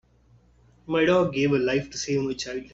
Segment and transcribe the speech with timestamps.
[0.87, 2.63] My dog gave her life to save my child.